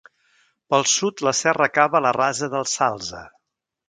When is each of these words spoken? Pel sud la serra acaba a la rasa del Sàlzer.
Pel 0.73 0.85
sud 0.91 1.21
la 1.27 1.33
serra 1.39 1.67
acaba 1.71 1.97
a 1.99 2.01
la 2.05 2.13
rasa 2.17 2.49
del 2.55 2.65
Sàlzer. 2.73 3.23